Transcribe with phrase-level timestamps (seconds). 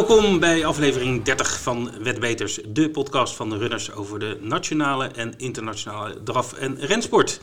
[0.00, 5.34] Welkom bij aflevering 30 van Wetbeters, de podcast van de runners over de nationale en
[5.36, 7.40] internationale draf- en rensport.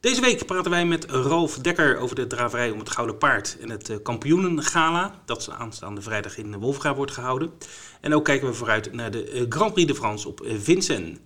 [0.00, 3.70] Deze week praten wij met Ralf Dekker over de draverij om het Gouden Paard en
[3.70, 7.50] het eh, kampioenengala, dat aanstaande vrijdag in Wolfga wordt gehouden.
[8.00, 11.18] En ook kijken we vooruit naar de eh, Grand Prix de France op eh, Vincennes.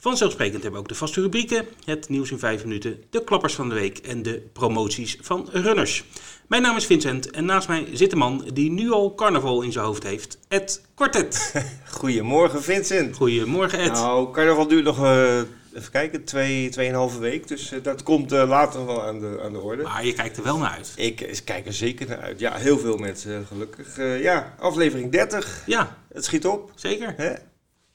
[0.00, 3.68] Vanzelfsprekend hebben we ook de vaste rubrieken, het nieuws in 5 minuten, de klappers van
[3.68, 6.04] de week en de promoties van runners.
[6.48, 9.72] Mijn naam is Vincent en naast mij zit een man die nu al carnaval in
[9.72, 11.54] zijn hoofd heeft, Ed Quartet.
[11.98, 13.16] Goedemorgen Vincent.
[13.16, 13.92] Goedemorgen Ed.
[13.92, 15.38] Nou, carnaval duurt nog, uh,
[15.74, 17.48] even kijken, twee, tweeënhalve week.
[17.48, 19.82] Dus uh, dat komt uh, later wel aan de, aan de orde.
[19.82, 20.92] Maar je kijkt er wel naar uit.
[20.96, 22.40] Ik kijk er zeker naar uit.
[22.40, 23.96] Ja, heel veel mensen gelukkig.
[24.22, 25.62] ja, aflevering 30.
[25.66, 25.96] Ja.
[26.12, 26.72] Het schiet op.
[26.74, 27.14] Zeker.
[27.16, 27.32] Hè?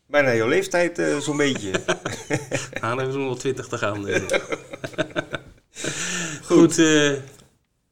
[0.07, 1.71] Bijna jouw leeftijd zo'n beetje.
[2.81, 4.05] nou, dan hebben we nog wel twintig te gaan.
[6.43, 6.73] Goed.
[6.73, 6.75] Goed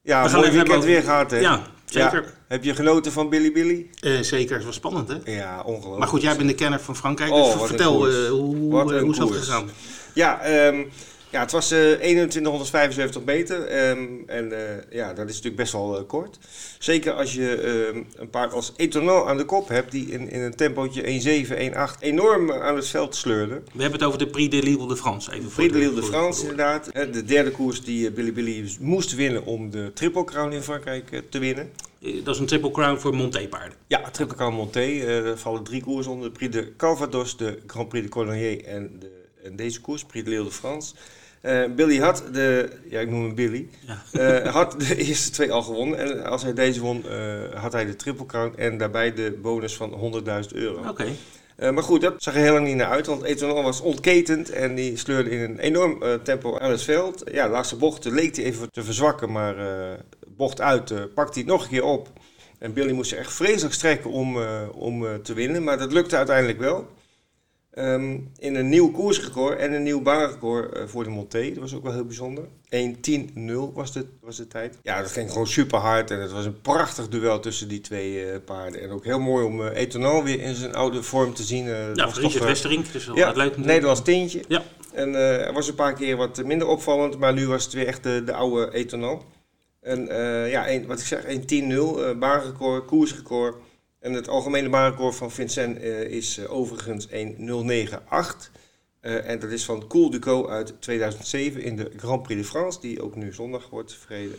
[0.02, 1.40] ja, we mooi weekend weer gehad, hè?
[1.40, 2.24] Ja, zeker.
[2.24, 2.30] Ja.
[2.48, 3.90] Heb je genoten van Billy Billy?
[4.02, 5.32] Uh, zeker, het was spannend, hè?
[5.32, 5.98] Ja, ongelooflijk.
[5.98, 9.18] Maar goed, jij bent de kenner van Frankrijk, dus oh, vertel, uh, hoe, hoe is
[9.18, 9.70] dat gegaan?
[10.14, 10.92] Ja, um,
[11.32, 13.90] ja, het was uh, 2175 meter.
[13.90, 14.58] Um, en uh,
[14.90, 16.38] ja, dat is natuurlijk best wel uh, kort.
[16.80, 20.42] Zeker als je um, een paard als Etonal aan de kop hebt, die in, in
[20.42, 21.50] een tempootje 1,7,
[21.96, 23.62] 1,8 enorm aan het veld sleurde.
[23.74, 25.34] We hebben het over de Prix de Lille de France.
[25.34, 26.90] Even Prix de Lille de France, inderdaad.
[26.94, 31.40] De derde koers die Billy Billy moest winnen om de Triple Crown in Frankrijk te
[31.40, 31.72] winnen.
[32.24, 33.78] Dat is een Triple Crown voor Monté-paarden.
[33.88, 34.80] Ja, Triple Crown Monté.
[34.80, 36.28] er vallen drie koers onder.
[36.28, 39.12] De Prix de Calvados, de Grand Prix de Colonier en, de,
[39.44, 40.94] en deze koers, Prix de Lille de France.
[41.42, 43.68] Uh, Billy had de, ja ik noem hem Billy,
[44.12, 44.44] ja.
[44.44, 45.98] uh, had de eerste twee al gewonnen.
[45.98, 49.76] En als hij deze won, uh, had hij de triple crown en daarbij de bonus
[49.76, 50.80] van 100.000 euro.
[50.80, 50.90] Oké.
[50.90, 51.72] Okay.
[51.72, 54.76] maar goed, dat zag er heel lang niet naar uit, want Etonal was ontketend en
[54.76, 57.24] die sleurde in een enorm tempo aan het veld.
[57.32, 59.56] Ja, de laatste bocht leek hij even te verzwakken, maar
[60.28, 62.10] bocht uit pakt hij het nog een keer op.
[62.58, 64.38] En Billy moest zich echt vreselijk strekken om,
[64.72, 66.88] om te winnen, maar dat lukte uiteindelijk wel.
[67.78, 71.50] Um, in een nieuw koersrecord en een nieuw baanrecord uh, voor de Monté.
[71.50, 72.44] Dat was ook wel heel bijzonder.
[72.46, 74.78] 1.10.0 was de, was de tijd.
[74.84, 76.12] Ja, dat ging gewoon super hard.
[76.12, 78.82] En het was een prachtig duel tussen die twee uh, paarden.
[78.82, 81.66] En ook heel mooi om uh, Etonal weer in zijn oude vorm te zien.
[81.66, 82.92] Uh, ja, Richard Westerink.
[82.92, 83.58] Dus ja, leuk.
[83.58, 84.44] Nederlands tintje.
[84.48, 84.64] Ja.
[84.94, 87.20] En er was een paar keer wat minder opvallend.
[87.20, 89.26] Maar nu was het weer echt de, de oude Etonal.
[89.82, 90.06] En
[90.50, 92.18] ja, een, wat ik zeg, 1.10.0.
[92.18, 93.56] baanrecord, koersrecord.
[94.02, 97.14] En het algemene baanrecord van Vincent uh, is uh, overigens 1.098.
[99.02, 102.80] Uh, en dat is van Cool Duco uit 2007 in de Grand Prix de France,
[102.80, 104.36] die ook nu zondag wordt verreden.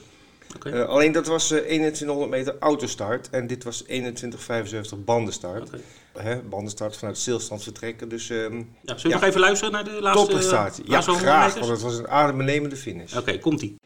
[0.57, 0.73] Okay.
[0.73, 5.69] Uh, alleen dat was uh, 2100 meter autostart en dit was 2175 bandenstart.
[5.69, 5.81] Okay.
[6.19, 8.09] Hè, bandenstart vanuit stilstand vertrekken.
[8.09, 8.37] Dus, um,
[8.83, 9.15] ja, zullen we ja.
[9.15, 10.85] nog even luisteren naar de laatste Topprestatie.
[10.87, 13.13] Ja, graag, want het was een adembenemende finish.
[13.13, 13.77] Oké, okay, komt-ie.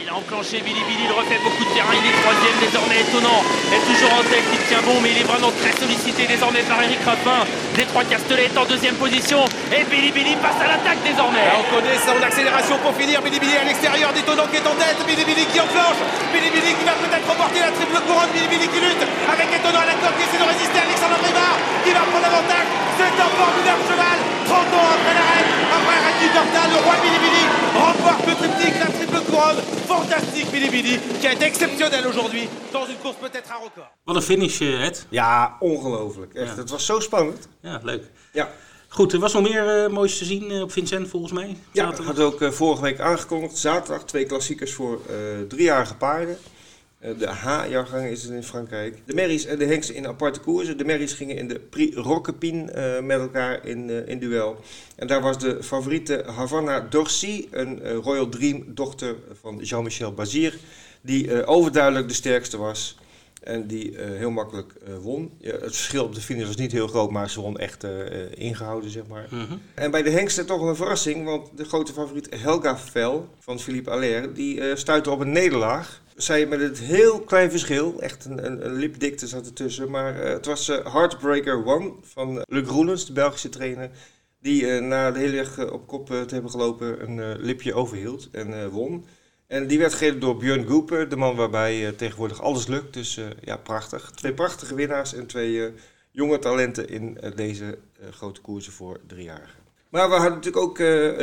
[0.00, 3.44] Il a enclenché Billy Billy, il refait beaucoup de terrain, il est troisième désormais étonnant,
[3.68, 6.80] est toujours en tête, il tient bon mais il est vraiment très sollicité désormais par
[6.80, 7.44] Eric Raffin.
[7.76, 9.44] Détroit Castelet est en deuxième position.
[9.68, 11.44] Et Billy Billy passe à l'attaque désormais.
[11.44, 14.72] Là, on connaît son accélération pour finir, Billy Billy à l'extérieur, d'étonnant qui est en
[14.80, 16.00] tête, Billy Billy qui enclenche,
[16.32, 19.84] Billy Billy qui va peut-être remporter la triple couronne, Billy Billy qui lutte avec étonnant
[19.84, 23.30] à la corde qui essaie de résister Alexandre Rivard qui va prendre l'avantage, c'est un
[23.36, 24.18] formidable cheval,
[24.48, 27.44] 30 ans après la reine, après la reine du Dortal, le roi Billy Billy
[27.76, 29.60] remporte le triptyque, la triple couronne,
[29.96, 33.90] fantastique Billy Billy, qui a été exceptionnel aujourd'hui dans une course peut-être un record.
[34.04, 35.06] Wat een finish, Ed.
[35.08, 36.34] Ja, ongelooflijk.
[36.34, 36.56] Echt, ja.
[36.56, 37.48] het was zo spannend.
[37.60, 38.04] Ja, leuk.
[38.32, 38.48] Ja.
[38.88, 41.56] Goed, er was nog meer uh, moois te zien uh, op Vincent volgens mij.
[41.72, 43.56] Ja, dat had ook uh, vorige week aangekondigd.
[43.56, 45.00] Zaterdag twee klassiekers voor
[45.48, 46.38] driejarige paarden.
[47.00, 48.98] De H-jaargang is het in Frankrijk.
[49.04, 50.78] De merries en de hengsten in aparte koersen.
[50.78, 52.64] De merries gingen in de Prix Roquepin
[53.02, 54.60] met elkaar in, in duel.
[54.96, 60.58] En daar was de favoriete Havana Dorcy, een Royal Dream dochter van Jean-Michel Bazir,
[61.00, 62.96] die overduidelijk de sterkste was.
[63.40, 65.32] En die uh, heel makkelijk uh, won.
[65.38, 67.90] Ja, het verschil op de finish was niet heel groot, maar ze won echt uh,
[68.34, 69.26] ingehouden, zeg maar.
[69.30, 69.60] Mm -hmm.
[69.74, 73.90] En bij de hengsten toch een verrassing, want de grote favoriet Helga Vel van Philippe
[73.90, 76.02] Allaire, die stuitte op een nederlaag.
[76.16, 79.90] Zij met het heel klein verschil, echt een, een, een lipdikte zat ertussen.
[79.90, 83.90] Maar het was Heartbreaker One van Luc Roelens, de Belgische trainer.
[84.40, 89.04] Die na de hele weg op kop te hebben gelopen een lipje overhield en won.
[89.50, 92.94] En die werd gegeven door Björn Gooper, de man waarbij uh, tegenwoordig alles lukt.
[92.94, 94.10] Dus uh, ja, prachtig.
[94.14, 95.66] Twee prachtige winnaars en twee uh,
[96.10, 97.78] jonge talenten in deze
[98.10, 99.58] grote koersen voor driejarigen.
[99.88, 100.78] Maar we hadden natuurlijk ook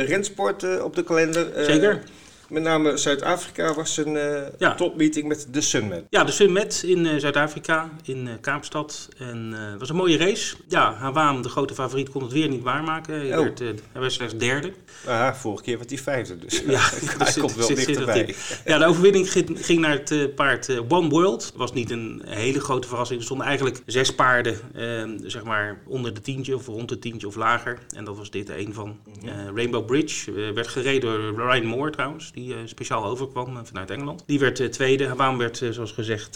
[0.06, 1.64] rensport op de kalender.
[1.64, 2.02] Zeker.
[2.48, 4.74] Met name Zuid-Afrika was een uh, Ja.
[4.74, 6.06] topmeeting met de Sunman.
[6.10, 9.08] Ja, de Sunmet in eh, Zuid-Afrika, in eh, Kaapstad.
[9.18, 10.56] En het was een mooie race.
[10.68, 13.14] Ja, Hawaam, de grote favoriet, kon het weer niet waarmaken.
[13.14, 13.42] Hij, Oh.
[13.44, 14.72] werd, hij werd slechts derde.
[15.06, 18.34] Ah, vorige keer was hij vijfde, dus Ja, hij dus komt zit- wel zit- dichterbij.
[18.64, 21.52] Ja, de overwinning ging, ging naar het paard One World.
[21.56, 23.18] was niet een hele grote verrassing.
[23.18, 27.26] Er stonden eigenlijk zes paarden, eh, zeg maar, onder de tientje of rond de tientje
[27.26, 27.78] of lager.
[27.96, 28.98] En dat was dit een van.
[29.22, 29.56] Mhm.
[29.56, 34.22] Rainbow Bridge werd gereden door Ryan Moore trouwens, die eh, speciaal overkwam eh, vanuit Engeland.
[34.26, 35.06] Die werd eh, tweede.
[35.06, 36.34] Hawaam werd, zoals gezegd,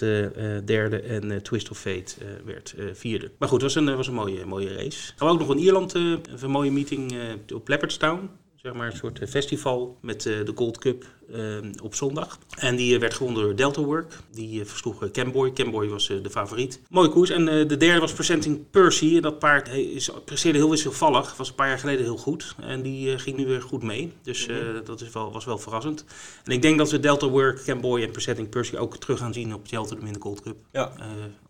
[0.64, 1.00] derde.
[1.00, 2.14] En Twist of Fate
[2.44, 3.30] werd vierde.
[3.38, 5.12] Maar goed, het was een, was een mooie, mooie race.
[5.16, 7.14] Gaan we ook nog in Ierland een mooie meeting
[7.54, 8.30] op Leopardstown
[8.62, 12.38] zeg maar een soort eh, festival met eh, de Gold Cup eh, op zondag.
[12.56, 14.18] En die werd gewonnen door Delta Work.
[14.30, 15.52] Die versloeg Camboy.
[15.52, 16.80] Camboy was de favoriet.
[16.88, 17.30] Mooie koers.
[17.30, 19.16] En de derde was Presenting Percy.
[19.16, 21.36] En dat paard is, presteerde heel wisselvallig.
[21.36, 22.54] Was een paar jaar geleden heel goed.
[22.60, 24.12] En die ging nu weer goed mee.
[24.22, 26.04] Dus eh, dat is wel, was wel verrassend.
[26.44, 29.54] En ik denk dat we Delta Work, Camboy en Presenting Percy ook terug gaan zien
[29.54, 30.56] op Cheltenham in de Gold Cup.
[30.72, 30.92] Ja.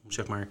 [0.05, 0.49] Om zeg maar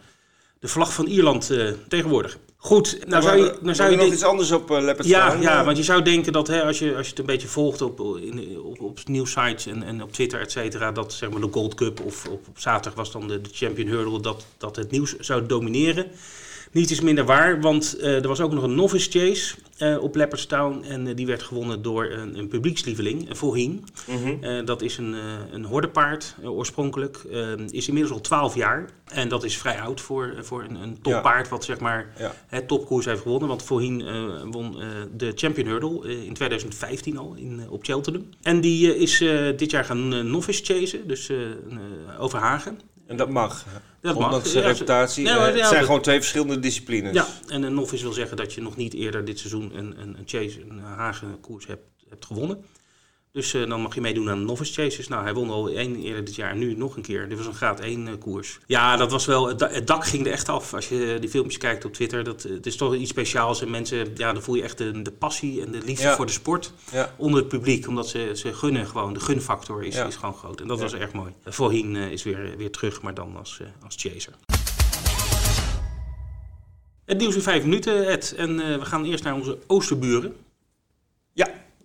[0.62, 2.38] de vlag van Ierland eh tegenwoordig.
[2.58, 5.30] Goed, nou Nou, zou je, nou zou je nog iets anders op uh, Leopard ja,
[5.30, 5.42] staan?
[5.42, 7.48] ja, Eh, want je zou denken dat hè, als, je, als je het een beetje
[7.48, 11.42] volgt op, in, op, op nieuwsites en, en op Twitter, et cetera, dat zeg maar
[11.42, 14.76] de Gold Cup of op, op zaterdag was dan de, de Champion Hurdle, dat, dat
[14.76, 16.12] het nieuws zou domineren.
[16.72, 20.16] Niets is minder waar, want eh, er was ook nog een novice chase eh, op
[20.16, 23.84] Leopardstown en eh, die werd gewonnen door een, een publiekslieveling, een Volhien.
[24.08, 24.66] mhm.
[24.66, 25.16] Dat is een,
[25.52, 27.18] een hordepaard oorspronkelijk.
[27.32, 28.90] Eh, is inmiddels al 12 jaar.
[29.06, 32.34] En dat is vrij oud voor, voor een, een toppaard wat zeg maar Ja.
[32.48, 33.48] het topkoers heeft gewonnen.
[33.48, 34.78] Want voorheen eh, won
[35.18, 38.26] de Champion Hurdle in 2015 al in, op Cheltenham.
[38.42, 39.18] En die is
[39.58, 42.80] dit jaar gaan novice chasen, dus eh, eh, over Hagen.
[43.12, 43.66] En dat mag.
[44.02, 44.26] Dat mag.
[44.26, 45.30] Ondanks zijn Ja, reputatie.
[45.30, 47.14] Eh, het ja, zijn gewoon twee verschillende disciplines.
[47.14, 50.18] Ja, en een novice wil zeggen dat je nog niet eerder dit seizoen een, een,
[50.18, 52.66] een chase, een Hagen koers hebt, hebt gewonnen.
[53.34, 55.08] Dus eh, dan mag je meedoen aan novice chases.
[55.08, 57.30] Nou, hij won al één eerder dit jaar, nu nog een keer.
[57.30, 58.60] Dit was een graad 1 eh, koers.
[58.66, 60.74] Ja, dat was wel, het, da- het dak ging er echt af.
[60.74, 63.62] Als je die filmpjes kijkt op Twitter, dat, eh, het is toch iets speciaals.
[63.62, 66.16] En mensen, ja, dan voel je echt de, de passie en de liefde Ja.
[66.16, 67.14] voor de sport Ja.
[67.18, 67.88] onder het publiek.
[67.88, 70.06] Omdat ze, ze gunnen gewoon, de gunfactor is, Ja.
[70.06, 70.62] is gewoon groot.
[70.62, 71.32] En dat was erg mooi.
[71.46, 74.34] Voorheen is weer, weer terug, maar dan als, als chaser.
[77.06, 78.34] Het nieuws in vijf minuten, Ed.
[78.38, 80.36] En we gaan eerst naar onze oosterburen.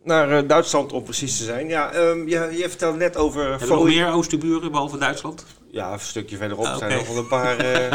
[0.06, 1.68] Naar eh, Duitsland om precies te zijn.
[1.68, 3.40] Ja, ehm, je, je vertelde net over...
[3.40, 5.46] Hebben we nog Volley- meer oosterburen, behalve Duitsland?
[5.70, 7.58] Ja, een stukje verderop Ah, zijn nog wel een paar...
[7.58, 7.92] eh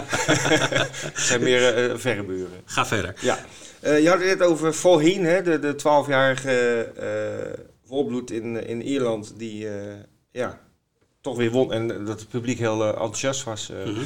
[1.27, 2.61] zijn meer eh, verre buren.
[2.65, 3.13] Ga verder.
[3.19, 3.37] Ja,
[3.81, 9.33] je had het net over Volheen, hè, de, de 12-jarige eh, volbloed in, in Ierland,
[9.37, 9.67] die
[10.31, 10.59] ja,
[11.21, 13.71] toch weer won en dat het publiek heel enthousiast was.
[13.85, 14.01] Mhm.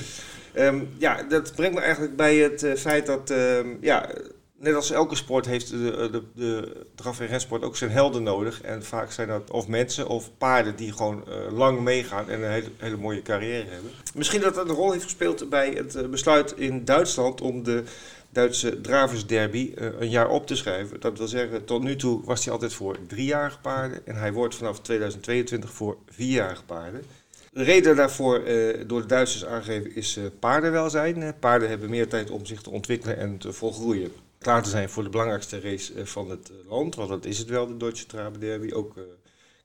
[0.54, 4.10] Ehm, ja, dat brengt me eigenlijk bij het feit dat, ehm, ja,
[4.58, 8.62] net als elke sport heeft de, de, de draf- en rensport ook zijn helden nodig.
[8.62, 12.72] En vaak zijn dat of mensen of paarden die gewoon eh, lang meegaan en een
[12.78, 13.92] hele, mooie carrière hebben.
[14.14, 17.84] Misschien dat dat een rol heeft gespeeld bij het eh, besluit in Duitsland om de
[18.30, 21.00] Duitse Draversderby eh, een jaar op te schrijven.
[21.00, 24.56] Dat wil zeggen, tot nu toe was hij altijd voor driejarige paarden en hij wordt
[24.56, 27.04] vanaf 2022 voor vierjarige paarden.
[27.52, 28.44] De reden daarvoor
[28.88, 31.36] door de Duitsers aangegeven is paardenwelzijn.
[31.40, 34.12] Paarden hebben meer tijd om zich te ontwikkelen en te volgroeien.
[34.46, 37.38] Klaar te zijn voor de belangrijkste race eh, van het eh, land, want dat is
[37.38, 39.04] het wel, de Deutsche Trabenderby, ook eh,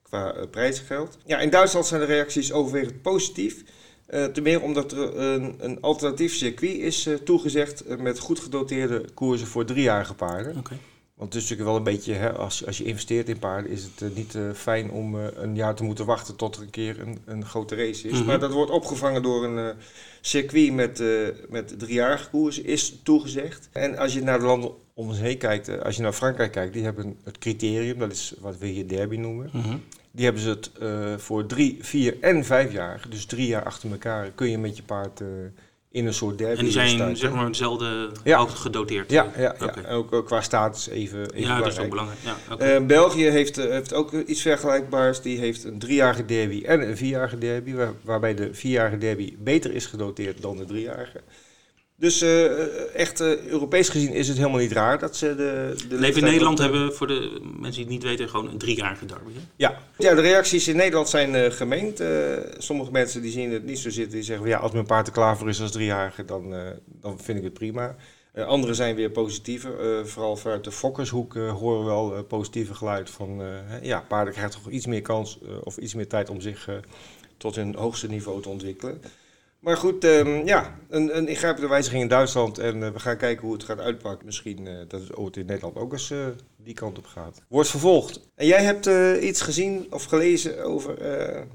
[0.01, 1.17] qua prijzengeld.
[1.25, 3.63] Ja, in Duitsland zijn de reacties overwegend positief.
[4.05, 9.47] Eh ten meer omdat er een, een alternatief circuit is toegezegd met goed gedoteerde koersen
[9.47, 10.63] voor driejarige paarden.
[11.21, 13.83] Want het is natuurlijk wel een beetje, hè, als, als je investeert in paarden, is
[13.83, 16.69] het eh, niet eh, fijn om eh, een jaar te moeten wachten tot er een
[16.69, 18.17] keer een, een grote race is.
[18.17, 18.25] Mhm.
[18.25, 19.75] Maar dat wordt opgevangen door een
[20.21, 21.03] circuit met,
[21.49, 23.69] met driejarige koersen, is toegezegd.
[23.71, 26.73] En als je naar de landen om ons heen kijkt, als je naar Frankrijk kijkt,
[26.73, 29.49] die hebben het criterium, dat is wat we hier derby noemen.
[29.53, 29.77] Mhm.
[30.11, 30.71] Die hebben ze het
[31.21, 34.83] voor drie, vier en vijf jaar, dus drie jaar achter elkaar, kun je met je
[34.83, 35.21] paard
[35.91, 38.45] in een soort derby En die zijn zeg maar dezelfde Ja.
[38.45, 39.11] gedoteerd.
[39.11, 39.55] Ja, ja,
[39.89, 42.19] ook eh, qua status even, even Ja, dat is ook belangrijk.
[42.23, 42.61] belangrijk.
[42.61, 42.75] Ja.
[42.79, 45.21] Eh, België heeft, eh, heeft ook iets vergelijkbaars.
[45.21, 47.73] Die heeft een driejarige derby en een vierjarige derby.
[47.73, 51.21] Waar, waarbij de vierjarige derby beter is genoteerd dan de driejarige.
[52.01, 55.95] Dus eh, echt eh, Europees gezien is het helemaal niet raar dat ze de, de
[55.95, 59.31] Leven in Nederland hebben, voor de mensen die het niet weten, gewoon een driejarige derby.
[59.33, 59.39] hè?
[59.55, 59.77] Ja.
[59.97, 61.99] ja, de reacties in Nederland zijn eh, gemengd.
[61.99, 62.09] Eh,
[62.57, 64.13] sommige mensen die zien het niet zo zitten.
[64.13, 66.59] Die zeggen, van, ja, als mijn paard er klaar voor is als driejarige, dan, eh,
[67.01, 67.95] dan vind ik het prima.
[68.31, 69.79] Eh, anderen zijn weer positiever.
[69.79, 73.41] Eh, vooral vanuit de fokkershoek eh, horen we wel eh, positieve geluid van...
[73.41, 73.47] eh,
[73.81, 76.75] ja, paarden krijgen toch iets meer kans eh, of iets meer tijd om zich eh,
[77.37, 79.01] tot hun hoogste niveau te ontwikkelen.
[79.61, 82.57] Maar goed, ehm, ja, een, een ingrijpende wijziging in Duitsland.
[82.57, 84.25] En eh, we gaan kijken hoe het gaat uitpakken.
[84.25, 86.17] Misschien eh, dat het ooit in Nederland ook eens eh,
[86.57, 87.41] die kant op gaat.
[87.47, 88.19] Wordt vervolgd.
[88.35, 88.89] En jij hebt
[89.21, 90.97] iets gezien of gelezen over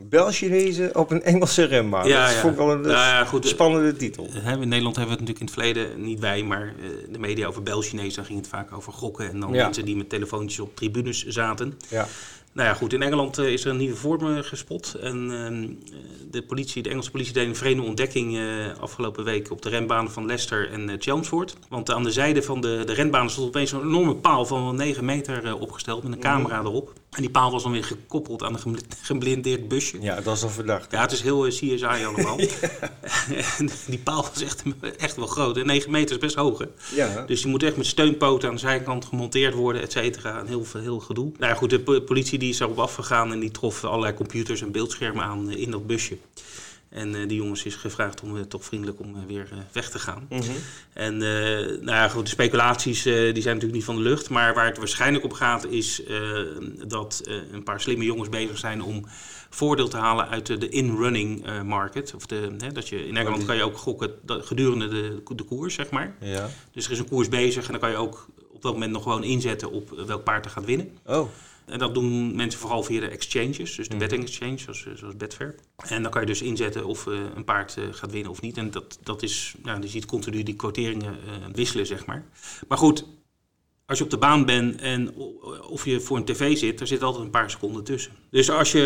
[0.09, 2.09] Bel-Chinezen op een Engelse rembaan.
[2.09, 2.41] Ja, dat ja.
[2.41, 4.29] vond ik wel een Nou ja, goed, spannende titel.
[4.31, 6.75] Hè, in Nederland hebben we het natuurlijk in het verleden, niet wij, maar
[7.11, 10.09] de media over Bel-Chinees, dan ging het vaak over gokken en dan mensen die met
[10.09, 11.79] telefoontjes op tribunes zaten.
[11.89, 12.07] Ja.
[12.57, 14.95] Nou ja, goed, in Engeland eh, is er een nieuwe vorm eh, gespot.
[14.95, 15.69] En ehm,
[16.31, 18.45] de, politie, de Engelse politie deed een vreemde ontdekking eh,
[18.81, 21.57] afgelopen week op de renbaan van Leicester en Chelmsford.
[21.69, 24.75] Want aan de zijde van de, de renbaan stond opeens zo'n enorme paal van wel
[24.75, 26.93] 9 meter opgesteld met een camera erop.
[27.17, 30.01] En die paal was dan weer gekoppeld aan een gebl- geblindeerd busje.
[30.01, 30.91] ja, dat is al verdacht.
[30.93, 32.39] Ja, het is heel eh, CSI allemaal.
[33.59, 34.63] En die paal was echt,
[34.99, 35.57] echt wel groot.
[35.57, 36.65] En 9 meter is best hoog, hè?
[36.95, 37.25] Ja.
[37.27, 40.41] Dus die moet echt met steunpoten aan de zijkant gemonteerd worden, et cetera.
[40.41, 41.33] Een heel, veel- heel gedoe.
[41.39, 44.61] Nou ja, goed, de po- politie die is daarop afgegaan en die trof allerlei computers
[44.63, 46.17] en beeldschermen aan eh, in dat busje.
[46.89, 49.99] En eh, die jongens is gevraagd om eh, toch vriendelijk om eh, weer weg te
[49.99, 50.27] gaan.
[50.29, 50.43] Mhm.
[50.93, 54.31] En nou ja, goed, de speculaties die zijn natuurlijk niet van de lucht.
[54.31, 56.03] Maar waar het waarschijnlijk op gaat is
[56.87, 59.05] dat een paar slimme jongens bezig zijn om
[59.51, 62.15] voordeel te halen uit de, in-running market.
[62.15, 65.23] Of de, hè, dat je, in Engeland die- kan je ook gokken dat- gedurende de,
[65.37, 66.15] de koers, zeg maar.
[66.21, 66.49] Ja.
[66.73, 69.03] Dus er is een koers bezig en dan kan je ook op dat moment nog
[69.03, 70.99] gewoon inzetten op welk paard er gaat winnen.
[71.07, 71.29] Oh.
[71.67, 75.17] En dat doen mensen vooral via de exchanges, dus de betting exchange, zoals, eh, zoals
[75.17, 75.55] Betfair.
[75.89, 78.57] En dan kan je dus inzetten of eh, een paard eh, gaat winnen of niet.
[78.57, 81.17] En dat, dat is, nou, je ziet continu die quoteringen
[81.53, 82.25] wisselen, zeg maar.
[82.69, 83.05] Maar goed,
[83.87, 85.15] als je op de baan bent en
[85.69, 88.13] of je voor een tv zit, er zit altijd een paar seconden tussen.
[88.31, 88.81] Dus als je,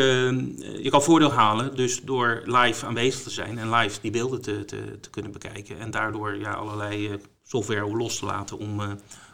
[0.83, 4.65] je kan voordeel halen dus door live aanwezig te zijn en live die beelden te,
[4.65, 5.79] te, te kunnen bekijken.
[5.79, 8.81] En daardoor ja, allerlei software los te laten om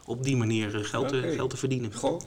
[0.04, 1.94] op die manier geld, te- geld te verdienen.
[1.94, 2.20] Goh.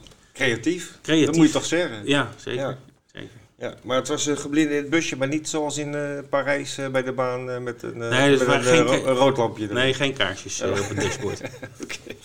[0.44, 0.98] Creatief.
[1.02, 1.26] Creatief.
[1.26, 2.00] Dat moet je toch zeggen?
[2.04, 2.60] Ja, zeker.
[2.60, 2.78] Ja.
[3.12, 3.28] zeker.
[3.58, 7.02] Ja, maar het was een geblindeerd busje, maar niet zoals in eh, Parijs eh, bij
[7.02, 9.08] de baan eh, met een, eh, Nee, dat met waren een, geen eh, ro- ke-
[9.08, 9.62] een rood lampje.
[9.64, 9.74] erin.
[9.74, 11.40] Nee, geen kaarsjes eh, op het dashboard.
[11.82, 11.94] Oké.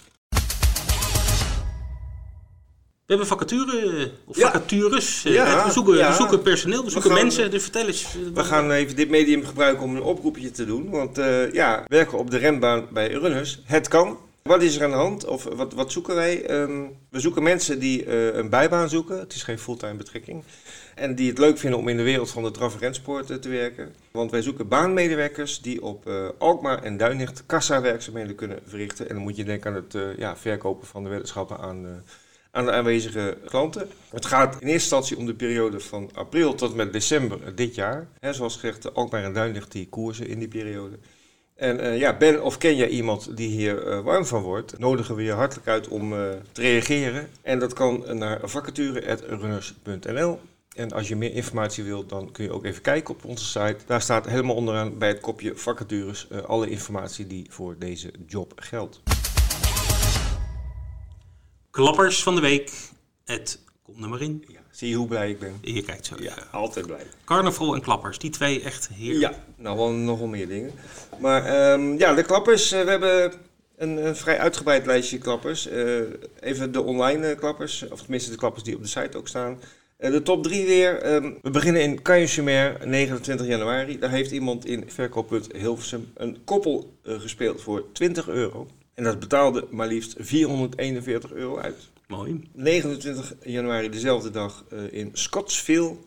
[3.06, 4.52] We hebben vacature, eh, of Ja.
[4.52, 5.26] vacatures.
[5.26, 6.10] eh, Ja, we, zoeken, ja.
[6.10, 7.52] we zoeken personeel, we zoeken gaan- mensen.
[7.52, 8.04] Dus vertel eens.
[8.04, 10.90] eh, We gaan even dit medium gebruiken om een oproepje te doen.
[10.90, 14.18] Want eh, ja, werken op de renbaan bij runners, het kan.
[14.50, 15.26] Wat is er aan de hand?
[15.26, 16.46] Of wat, wat zoeken wij?
[16.46, 19.20] Ehm, we zoeken mensen die eh, een bijbaan zoeken.
[19.20, 20.44] Het is geen fulltime betrekking.
[20.96, 23.96] En die het leuk vinden om in de wereld van de draf- eh, te werken.
[24.12, 29.10] Want wij zoeken baanmedewerkers die op eh, Alkmaar en Duinlicht kassawerkzaamheden kunnen verrichten.
[29.10, 32.04] En dan moet je denken aan het ja, verkopen van de weddenschappen aan,
[32.52, 33.90] de aanwezige klanten.
[34.10, 37.76] Het gaat in eerste instantie om de periode van april tot en met december dit
[37.76, 38.08] jaar.
[38.20, 40.98] Hè, zoals gezegd, Alkmaar en Duinlicht die koersen in die periode.
[41.56, 45.16] En eh, ja, ben of ken jij iemand die hier eh, warm van wordt, nodigen
[45.16, 46.20] we je hartelijk uit om eh,
[46.52, 47.30] te reageren.
[47.42, 50.40] En dat kan naar vacature.runners.nl.
[50.76, 53.78] En als je meer informatie wilt, dan kun je ook even kijken op onze site.
[53.86, 59.02] Daar staat helemaal onderaan bij het kopje vacatures alle informatie die voor deze job geldt.
[61.72, 62.72] Klappers van de week.
[63.26, 64.44] Het komt er maar in.
[64.48, 65.58] Ja, zie je hoe blij ik ben?
[65.62, 66.16] Je kijkt zo.
[66.20, 67.06] Ja, altijd blij.
[67.26, 68.18] Carnaval en klappers.
[68.20, 69.34] Die twee echt heerlijk.
[69.34, 70.72] Ja, nou wel nog wel meer dingen.
[71.20, 72.72] Maar ehm, ja, de klappers.
[72.72, 73.34] eh, we hebben
[73.78, 75.68] een, een vrij uitgebreid lijstje klappers.
[75.68, 76.00] Eh,
[76.40, 79.60] even de online eh, klappers, of tenminste de klappers die op de site ook staan.
[79.98, 81.02] De top 3 weer.
[81.02, 84.00] ehm, we beginnen in Canyon-sur-Mer, 29 januari.
[84.00, 88.68] Daar heeft iemand in verkooppunt Hilversum een koppel gespeeld voor 20 euro.
[88.94, 91.76] En dat betaalde maar liefst 441 euro uit.
[92.08, 92.50] Mooi.
[92.54, 95.98] 29 januari, dezelfde dag, eh, in Scottsville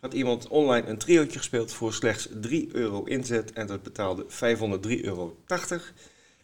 [0.00, 5.02] had iemand online een triootje gespeeld voor slechts 3 euro inzet en dat betaalde 503,80
[5.02, 5.36] euro.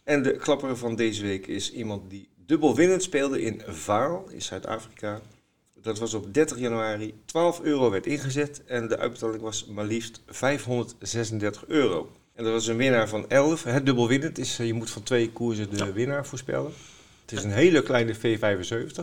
[0.03, 4.41] En de klapper van deze week is iemand die dubbel winnend speelde in Vaal in
[4.41, 5.21] Zuid-Afrika.
[5.73, 10.21] Dat was op 30 januari, 12 euro werd ingezet en de uitbetaling was maar liefst
[10.27, 12.11] 536 euro.
[12.33, 13.63] En dat was een winnaar van 11.
[13.63, 16.71] Het dubbel winnend is, eh, je moet van twee koersen de winnaar voorspellen.
[17.31, 18.19] Het is een hele kleine V75.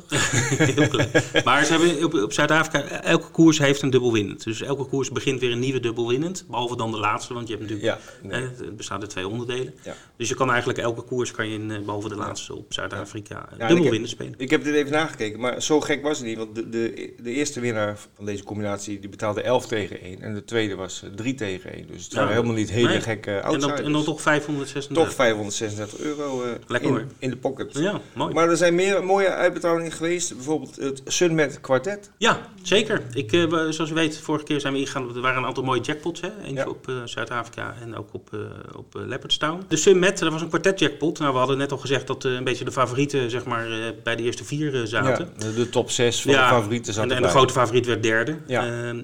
[0.75, 1.09] Heel klein.
[1.45, 4.45] Maar ze hebben op, op Zuid-Afrika, elke koers heeft een dubbel winnend.
[4.45, 6.45] Dus elke koers begint weer een nieuwe dubbel winnend.
[6.49, 8.41] Behalve dan de laatste, want je hebt natuurlijk, Ja, nee.
[8.41, 9.75] hè, het bestaat uit twee onderdelen.
[9.83, 9.95] Ja.
[10.17, 13.35] Dus je kan eigenlijk elke koers, kan je in, eh, behalve de laatste op Zuid-Afrika,
[13.35, 14.35] Ja, en dubbel ik heb- winnend spelen.
[14.37, 16.37] Ik heb dit even nagekeken, maar zo gek was het niet.
[16.37, 20.21] Want de, de, de eerste winnaar van deze combinatie die betaalde 11 tegen 1.
[20.23, 21.87] En de tweede was eh, 3 tegen 1.
[21.93, 23.01] Dus het waren helemaal niet hele nee.
[23.01, 23.77] gekke En outsiders.
[23.77, 25.05] dan, en dan toch 536.
[25.05, 27.79] Toch 536 euro eh, in, in de pocket.
[27.79, 28.35] Ja, mooi.
[28.35, 30.35] Maar er zijn meer mooie uitbetalingen geweest.
[30.35, 32.11] Bijvoorbeeld het Sunmet kwartet.
[32.17, 33.03] Ja, zeker.
[33.13, 35.15] Ik, eh, zoals u weet, vorige keer zijn we ingegaan.
[35.15, 36.21] Er waren een aantal mooie jackpots.
[36.21, 36.29] Hè?
[36.45, 36.69] Eentje Ja.
[36.69, 38.41] op eh, Zuid-Afrika en ook op, eh
[38.77, 39.63] op Leopardstown.
[39.69, 41.19] De Sunmet, dat was een kwartet jackpot.
[41.19, 43.67] Nou, we hadden net al gezegd dat een beetje de favorieten zeg maar,
[44.03, 45.29] bij de eerste vier zaten.
[45.39, 48.37] Ja, de, top 6 van de favorieten en, zaten en de grote favoriet werd derde.
[48.47, 48.63] Ja.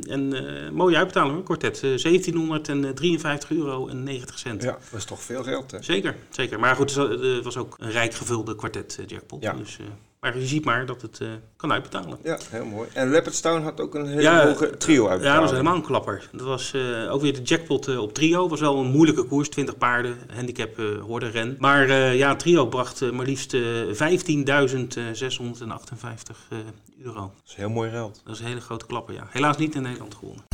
[0.09, 0.33] En
[0.73, 1.83] mooie uitbetaling, hoor, kwartet.
[1.83, 4.62] Eh, 1753 euro en 90 cent.
[4.62, 5.83] Ja, dat is toch veel geld hè?
[5.83, 6.61] Zeker, zeker.
[6.61, 9.42] Maar goed, het was ook een rijk gevulde kwartet eh, jackpot.
[9.42, 9.52] Ja.
[9.52, 9.86] Dus, eh,
[10.20, 12.18] Maar je ziet maar dat het eh, kan uitbetalen.
[12.22, 12.88] Ja, heel mooi.
[12.92, 15.22] En Leopardstown had ook een hele Ja, hoge trio uit.
[15.22, 16.28] Ja, dat was helemaal een klapper.
[16.32, 16.74] Dat was
[17.08, 18.48] ook weer de jackpot op trio.
[18.48, 21.56] was wel een moeilijke koers, 20 paarden, handicap hoorde ren.
[21.58, 23.60] Maar ja, trio bracht maar liefst 15.658
[27.02, 27.20] euro.
[27.20, 28.20] Dat is heel mooi geld.
[28.24, 29.26] Dat is een hele grote klapper, ja.
[29.30, 30.44] Helaas niet in Nederland gewonnen.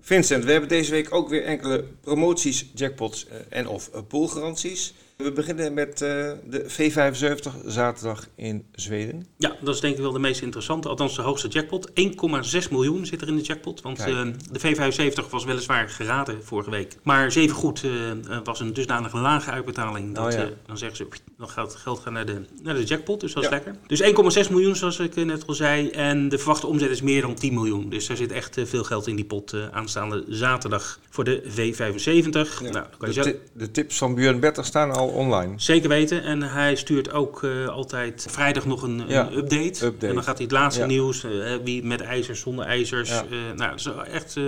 [0.00, 4.94] Vincent, we hebben deze week ook weer enkele promoties, jackpots en of poolgaranties.
[5.16, 6.08] We beginnen met uh,
[6.44, 9.26] de V75 zaterdag in Zweden.
[9.36, 11.90] Ja, dat is denk ik wel de meest interessante, althans de hoogste jackpot.
[11.90, 11.94] 1,6
[12.70, 16.96] miljoen zit er in de jackpot, want uh, de V75 was weliswaar geraden vorige week.
[17.02, 17.92] Maar zeven goed uh,
[18.44, 20.14] was een dusdanig lage uitbetaling.
[20.14, 20.48] Dat, oh, ja.
[20.66, 21.06] dan zeggen ze,
[21.38, 23.54] dan gaat het geld gaan naar de, naar de jackpot, dus dat is ja.
[23.54, 23.76] lekker.
[23.86, 25.88] Dus 1,6 miljoen zoals ik net al zei.
[25.88, 27.88] En de verwachte omzet is meer dan 10 miljoen.
[27.88, 32.62] Dus er zit echt veel geld in die pot aanstaande zaterdag voor de V75.
[32.62, 32.70] Ja.
[32.70, 35.52] Nou, kan de, je de tips van Björn Better staan al online.
[35.56, 36.22] Zeker weten.
[36.22, 39.84] En hij stuurt ook uh, altijd vrijdag nog een, Ja, een update.
[39.86, 40.06] update.
[40.06, 40.86] En dan gaat hij het laatste Ja.
[40.86, 41.24] nieuws.
[41.24, 41.30] eh,
[41.64, 43.08] wie met ijzers, zonder ijzers.
[43.08, 43.24] Ja.
[43.30, 44.42] eh, nou, dat is echt eh,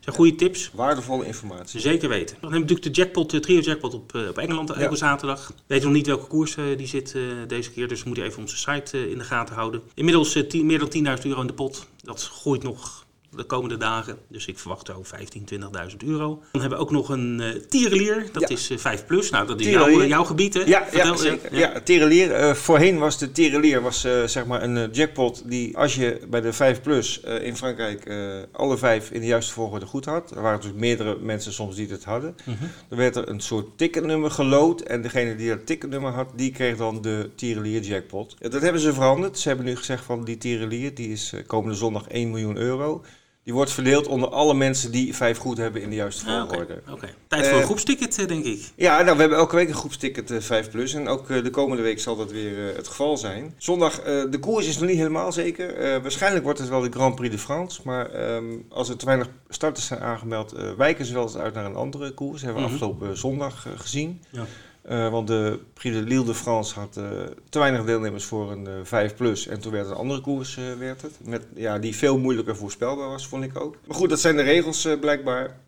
[0.00, 0.70] zijn goede tips.
[0.74, 1.80] Waardevolle informatie.
[1.80, 2.36] Zeker weten.
[2.40, 5.52] Dan hebben we natuurlijk de jackpot, de trio jackpot op, eh, op Engeland elke zaterdag.
[5.66, 7.88] Weten nog niet welke koers eh, die zit eh, deze keer.
[7.88, 9.82] Dus we moeten even onze site eh, in de gaten houden.
[9.94, 11.86] Inmiddels eh, meer dan 10.000 euro in de pot.
[12.02, 13.01] Dat groeit nog
[13.36, 14.18] de komende dagen.
[14.28, 16.42] Dus ik verwacht zo 15.000, 20.000 euro.
[16.52, 18.26] Dan hebben we ook nog een eh tierenlier.
[18.32, 18.48] Dat Ja.
[18.48, 19.30] is eh 5 plus.
[19.30, 20.60] Nou, dat is jouw, jouw gebied hè?
[20.60, 21.54] Ja, ja, Vertel, eh, zeker.
[21.56, 22.32] Ja, Tirelier.
[22.32, 26.20] eh, voorheen was de Tirelier was, eh, zeg maar een eh, jackpot die als je
[26.30, 28.16] bij de 5 plus eh, in Frankrijk eh,
[28.52, 30.30] alle vijf in de juiste volgorde goed had.
[30.30, 32.36] Er waren dus meerdere mensen soms die het hadden.
[32.44, 32.56] Mhm.
[32.88, 36.76] Dan werd er een soort ticketnummer gelood en degene die dat ticketnummer had, die kreeg
[36.76, 38.36] dan de Tirelier jackpot.
[38.38, 39.38] Eh, Dat hebben ze veranderd.
[39.38, 43.04] Ze hebben nu gezegd van die Tirelier, die is eh, komende zondag 1 miljoen euro.
[43.44, 46.48] Die wordt verdeeld onder alle mensen die vijf goed hebben in de juiste Ah, Oké,
[46.54, 46.82] volgorde.
[46.90, 47.08] oké.
[47.28, 48.70] Tijd voor een Eh, groepsticket, eh, denk ik.
[48.76, 50.94] Ja, nou, we hebben elke week een groepsticket eh, 5 plus.
[50.94, 53.54] En ook eh, de komende week zal dat weer eh, het geval zijn.
[53.58, 55.74] Zondag, eh, de koers is nog niet helemaal zeker.
[55.76, 57.80] Eh, waarschijnlijk wordt het wel de Grand Prix de France.
[57.84, 61.54] Maar ehm, als er te weinig starters zijn aangemeld, eh, wijken ze wel eens uit
[61.54, 62.32] naar een andere koers.
[62.42, 62.72] Dat hebben we Mhm.
[62.84, 64.22] afgelopen zondag eh, gezien.
[64.30, 64.44] Ja.
[64.82, 67.04] Eh, want de Prix de Lille de France had eh,
[67.48, 69.46] te weinig deelnemers voor een eh 5 plus.
[69.46, 71.12] En toen werd het een andere koers eh, werd het.
[71.24, 73.76] Met, ja, die veel moeilijker voorspelbaar was, vond ik ook.
[73.86, 75.60] Maar goed, dat zijn de regels eh, blijkbaar.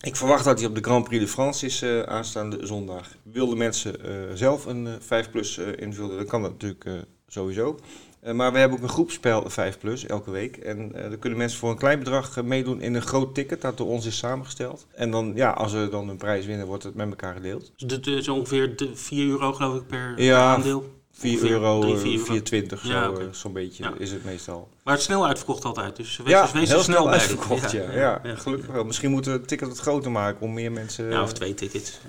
[0.00, 3.08] Ik verwacht dat hij op de Grand Prix de France is eh, aanstaande zondag.
[3.22, 6.92] Wilden mensen eh, zelf een eh, 5 plus eh, invullen, dan kan dat natuurlijk eh,
[7.28, 7.78] sowieso.
[8.20, 10.56] Eh, maar we hebben ook een groepspel 5 plus elke week.
[10.56, 13.60] En eh dan kunnen mensen voor een klein bedrag eh, meedoen in een groot ticket
[13.60, 14.86] dat door ons is samengesteld.
[14.94, 17.72] En dan, ja, als we dan een prijs winnen, wordt het met elkaar gedeeld.
[17.76, 20.98] Dus dit is ongeveer de 4 euro, geloof ik, per Ja, aandeel.
[21.12, 22.24] 4 Ongeveer euro, drie, eh, vier euro.
[22.24, 23.92] 4,20 zo, Ja, eh, zo'n beetje Ja.
[23.98, 24.68] is het meestal.
[24.84, 25.96] Maar het snel uitverkocht altijd.
[25.96, 27.92] Dus wees, Ja, wees er heel snel uitverkocht, ja.
[27.92, 28.84] Ja, gelukkig wel.
[28.84, 31.10] Misschien moeten we het ticket wat groter maken om meer mensen...
[31.10, 32.00] Ja, of twee tickets.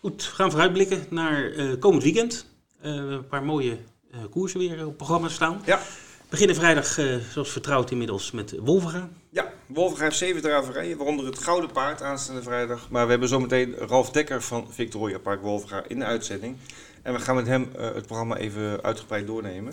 [0.00, 2.52] Goed, we gaan vooruitblikken naar eh, komend weekend.
[2.84, 3.78] Eh, we hebben een paar mooie
[4.10, 5.62] eh, koersen weer op het programma staan.
[5.64, 5.78] Ja.
[5.78, 9.08] We beginnen vrijdag, eh, zoals vertrouwd inmiddels, met Wolvera.
[9.30, 12.90] Ja, Wolverga heeft zeven draverijen, waaronder het Gouden Paard aanstaande vrijdag.
[12.90, 16.56] Maar we hebben zometeen Ralf Dekker van Victoria Park Wolverga in de uitzending.
[17.02, 19.72] En we gaan met hem het programma even uitgebreid doornemen.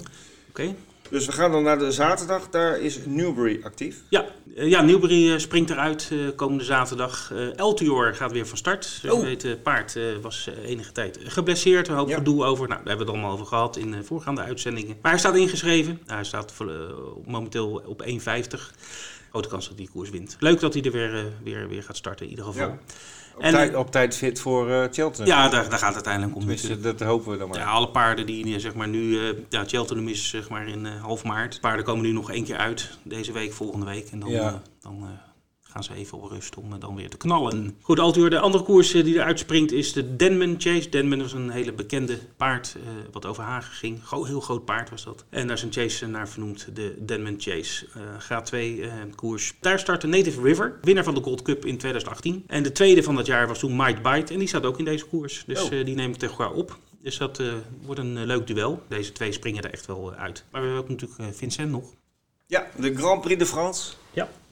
[0.50, 0.76] Oké.
[1.12, 3.98] Dus we gaan dan naar de zaterdag, daar is Newbury actief.
[4.10, 7.34] Ja, eh, ja, Newbury eh, springt eruit eh, komende zaterdag.
[7.56, 9.02] Eltior gaat weer van start.
[9.10, 9.22] Oh.
[9.22, 11.88] weet, het paard was enige tijd geblesseerd.
[11.88, 12.18] Een hoop Ja.
[12.18, 12.68] gedoe over.
[12.68, 14.98] Nou, daar hebben we het allemaal over gehad in voorgaande uitzendingen.
[15.02, 16.00] Maar hij staat ingeschreven.
[16.06, 16.54] Hij staat
[17.26, 18.74] momenteel op 1,50.
[19.30, 20.36] Grote kans dat hij die koers wint.
[20.40, 22.68] Leuk dat hij er weer, weer, weer gaat starten in ieder geval.
[22.68, 22.78] Ja.
[23.42, 25.26] Op, En- tijd, op tijd fit voor eh Cheltenham.
[25.38, 26.40] Ja, daar, daar gaat het uiteindelijk om.
[26.40, 26.98] Tenminste, natuurlijk.
[27.00, 27.58] dat hopen we dan maar.
[27.60, 31.02] Ja, alle paarden die zeg maar nu, eh ja, Cheltenham is zeg maar in eh,
[31.02, 31.54] half maart.
[31.54, 34.08] De paarden komen nu nog één keer uit, deze week, volgende week.
[34.12, 34.62] En dan, Ja.
[34.82, 35.08] dan
[35.72, 37.76] gaan ze even op rust om eh, dan weer te knallen.
[37.82, 40.90] Goed, Altuur, de andere koers eh, die eruit springt is de Denman Chase.
[40.90, 44.00] Denman was een hele bekende paard eh, wat over Hagen ging.
[44.08, 45.26] Go heel groot paard was dat.
[45.30, 47.86] En daar is een chase naar vernoemd, de Denman Chase.
[47.94, 49.54] Eh graad 2 eh, koers.
[49.60, 52.44] Daar startte Native River, winnaar van de Gold Cup in 2018.
[52.48, 54.34] En de tweede van dat jaar was toen Might Bite.
[54.34, 55.44] En die staat ook in deze koers.
[55.48, 55.74] Dus Oh.
[55.80, 56.78] eh, die neem ik tegen elkaar op.
[57.02, 57.54] Dus dat eh,
[57.86, 58.82] wordt een leuk duel.
[58.88, 60.46] Deze twee springen er echt wel uit.
[60.52, 61.94] Maar we hebben ook natuurlijk Vincent nog.
[62.48, 63.92] Ja, de Grand Prix de France.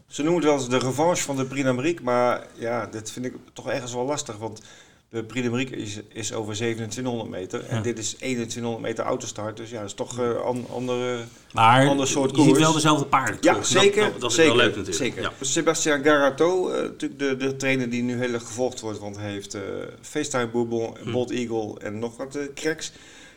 [0.09, 3.25] Ze noemen het wel eens de revanche van de Prix d'Amérique, maar ja, dat vind
[3.25, 4.61] ik toch ergens wel lastig, want
[5.09, 7.81] de Prix d'Amérique is, is over 2700 meter en Ja.
[7.81, 11.23] dit is 2100 meter autostart, dus ja, dat is toch een an, andere...
[11.53, 12.59] Maar Ander soort je ziet koers.
[12.59, 13.37] wel dezelfde paarden.
[13.41, 14.01] Ja, zeker.
[14.03, 14.97] Dat, dat, dat is zeker, wel leuk natuurlijk.
[14.97, 15.21] Zeker.
[15.21, 15.31] Ja.
[15.41, 19.31] Sebastian Garato, eh, natuurlijk de, de trainer die nu heel erg gevolgd wordt, want hij
[19.31, 19.61] heeft eh
[20.01, 21.11] FaceTime Bourbon, Hm.
[21.11, 22.91] Bolt Eagle en nog wat eh cracks.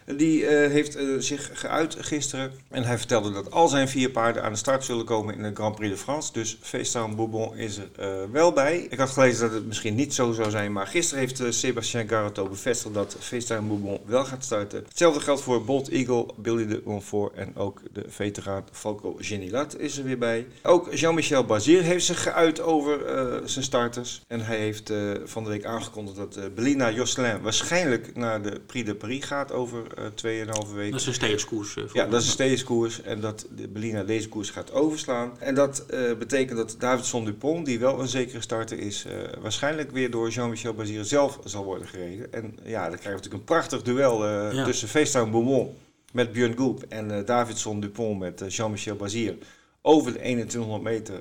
[0.05, 2.53] Die eh, heeft eh, zich geuit gisteren.
[2.69, 5.51] En hij vertelde dat al zijn vier paarden aan de start zullen komen in de
[5.55, 6.33] Grand Prix de France.
[6.33, 8.87] Dus Feestaan Bourbon is er eh, wel bij.
[8.91, 10.73] Ik had gelezen dat het misschien niet zo zou zijn.
[10.73, 14.85] Maar gisteren heeft Sébastien Garato bevestigd dat Feestaan Bourbon wel gaat starten.
[14.89, 19.99] Hetzelfde geldt voor Bolt Eagle, Billy de Montfort en ook de veteraan Falco Genilat is
[19.99, 20.47] er weer bij.
[20.63, 23.01] Ook Jean-Michel Bazir heeft zich geuit over
[23.49, 24.23] zijn starters.
[24.27, 24.93] En hij heeft
[25.25, 29.92] van de week aangekondigd dat Belina Josselin waarschijnlijk naar de Prix de Paris gaat over
[29.99, 30.91] 2,5 weken.
[30.91, 31.77] Dat is een steerskoers.
[31.77, 33.03] Uh, ja, dat is een steerskoers.
[33.03, 35.33] En dat de Belina deze koers gaat overslaan.
[35.39, 39.07] En dat uh, betekent dat Davidson Dupont, die wel een zekere starter is,
[39.41, 42.33] waarschijnlijk weer door Jean-Michel Bazir zelf zal worden gereden.
[42.33, 44.65] En ja, dan krijgen we natuurlijk een prachtig duel ja.
[44.65, 45.71] tussen Feesttuin Beaumont
[46.13, 49.37] met Björn Goep en Davidson Dupont met Jean-Michel Bazir.
[49.83, 51.21] Over de 2100 meter.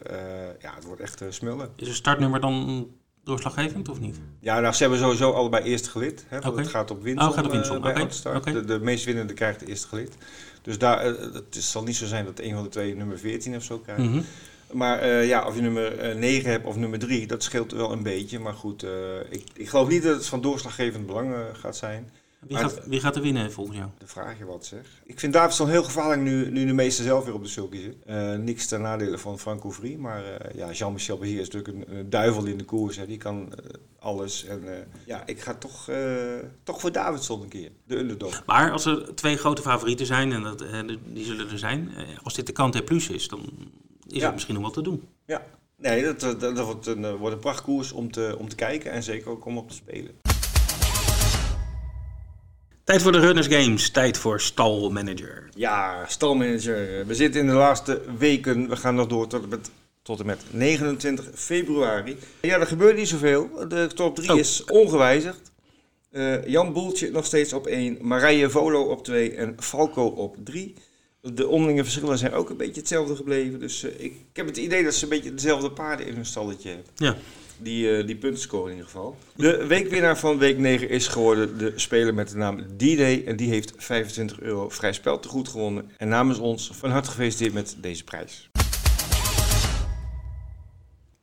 [0.62, 1.70] ja, het wordt echt smullen.
[1.76, 2.88] Is een startnummer dan
[3.24, 4.20] doorslaggevend of niet?
[4.40, 6.26] Ja, nou, ze hebben sowieso allebei eerste gelid.
[6.28, 8.54] Hè, het gaat op Winson, Oh, gaat op eh.
[8.54, 10.16] De, de meest winnende krijgt de eerste gelid.
[10.62, 13.56] Dus daar, eh, het zal niet zo zijn dat een van de twee nummer 14
[13.56, 14.04] of zo krijgt.
[14.04, 14.22] Mhm.
[14.72, 17.92] Maar eh, ja, of je nummer eh, 9 hebt of nummer 3, dat scheelt wel
[17.92, 18.40] een beetje.
[18.40, 18.86] Maar goed,
[19.30, 22.10] ik, ik geloof niet dat het van doorslaggevend belang gaat zijn.
[22.48, 23.90] Wie, gaat, wie gaat er winnen volgens jou?
[23.98, 25.02] De vraag je wat zeg.
[25.04, 27.96] Ik vind Davidson heel gevaarlijk nu, nu de meeste zelf weer op de sulky zit.
[28.06, 29.98] Eh, niks ten nadele van Franco Vrie.
[29.98, 32.98] Maar eh, ja, Jean-Michel Bezier is natuurlijk een, een duivel in de koers.
[32.98, 33.06] Hè.
[33.06, 33.66] Die kan eh,
[34.00, 34.46] alles.
[34.46, 34.64] En
[35.06, 35.90] ja, ik ga toch,
[36.64, 37.72] toch voor Davidson een keer.
[37.84, 38.44] De underdog.
[38.46, 40.66] Maar als er twee grote favorieten zijn, en dat,
[41.14, 41.92] die zullen er zijn,
[42.24, 43.40] als dit de kant plus is, dan
[44.08, 44.28] is Ja.
[44.28, 45.04] er misschien nog wat te doen.
[45.26, 45.46] Ja.
[45.76, 48.92] Nee, dat, dat, dat wordt, een, wordt een prachtkoers om te, om te kijken.
[48.92, 50.12] En zeker ook om op te spelen.
[52.84, 55.50] Tijd voor de Runners Games, tijd voor stalmanager.
[55.56, 57.06] Ja, stalmanager.
[57.06, 58.70] We zitten in de laatste weken.
[58.70, 59.70] We gaan nog door tot en met,
[60.02, 62.17] tot en met 29 februari.
[62.41, 63.50] Ja, er gebeurt niet zoveel.
[63.67, 64.38] De top 3 Oh.
[64.39, 65.52] is ongewijzigd.
[66.12, 67.98] Eh, Jan Boeltje nog steeds op 1.
[68.02, 70.74] Marije Volo op 2 en Falco op 3.
[71.22, 73.60] De onderlinge verschillen zijn ook een beetje hetzelfde gebleven.
[73.60, 76.26] Dus eh, ik, ik heb het idee dat ze een beetje dezelfde paarden in hun
[76.26, 76.88] stalletje hebben.
[76.96, 77.15] Ja,
[77.62, 79.17] Die, eh, die punten scoren in ieder geval.
[79.36, 83.24] De weekwinnaar van week 9 is geworden de speler met de naam D-Day.
[83.26, 85.91] En die heeft 25 euro vrij spel te goed gewonnen.
[85.97, 88.50] En namens ons van harte gefeliciteerd met deze prijs.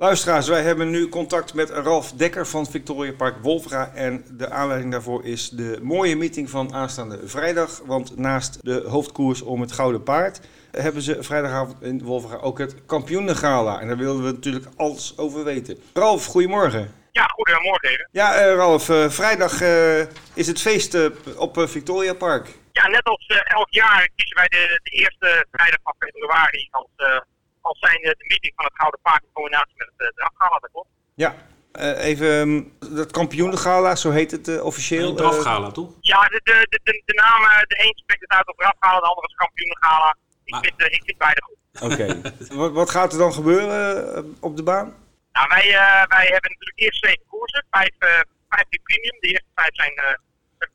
[0.00, 3.92] Luisteraars, wij hebben nu contact met Ralf Dekker van Victoria Park Wolfra.
[3.94, 7.82] En de aanleiding daarvoor is de mooie meeting van aanstaande vrijdag.
[7.86, 10.40] Want naast de hoofdkoers om het Gouden Paard
[10.70, 13.80] hebben ze vrijdagavond in Wolfra ook het kampioenengala.
[13.80, 15.78] En daar willen we natuurlijk alles over weten.
[15.94, 16.94] Ralf, goedemorgen.
[17.12, 18.08] Ja, goedemorgen even.
[18.12, 20.00] Ja, eh, Ralf, eh, vrijdag eh,
[20.34, 20.98] is het feest
[21.36, 22.48] op Victoria Park.
[22.78, 27.20] Ja, net als elk jaar kiezen wij de, de eerste vrijdag van februari als, eh,
[27.60, 30.58] als zijn de meeting van het Gouden Paard in combinatie met het drafgala.
[30.58, 30.88] Dat klopt.
[31.14, 31.34] Ja.
[31.72, 35.08] Eh, even, ehm, dat kampioenengala, zo heet het officieel.
[35.08, 35.90] een drafgala toch?
[36.00, 39.06] Ja, de, de, de, de, de naam, de een spreekt het uit als drafgala, de
[39.06, 40.16] andere als kampioenengala.
[40.48, 41.56] Ik, Maar- vind, ik vind beide goed.
[41.92, 42.06] Oké.
[42.60, 44.88] wat, wat gaat er dan gebeuren eh, op de baan?
[45.32, 49.16] Nou, wij, eh, wij hebben natuurlijk eerst zeven koersen, vijf, eh vijf die premium.
[49.20, 50.14] De eerste vijf zijn eh,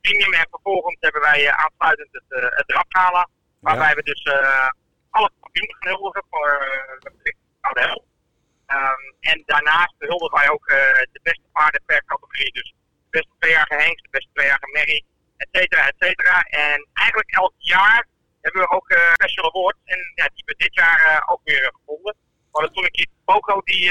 [0.02, 3.28] premium en vervolgens hebben wij eh, aansluitend het, eh het.
[3.60, 3.96] Waarbij Ja.
[3.96, 4.70] we dus eh,
[5.10, 7.12] alle kampioenen gaan huldigen voor eh,
[7.74, 8.06] de Hel.
[8.66, 10.78] Ehm, en daarnaast behuldigen wij ook eh,
[11.12, 12.52] de beste paarden per categorie.
[12.54, 15.06] Dus de beste tweejarige Hengst, de beste tweejarige Merrie,
[15.38, 16.42] et cetera, et cetera.
[16.42, 18.06] En eigenlijk elk jaar
[18.44, 19.80] hebben we ook eh, special awards.
[19.94, 22.14] En ja, die hebben we dit jaar eh, ook weer eh, gevonden.
[22.52, 23.86] We hadden toen een keer Poco die,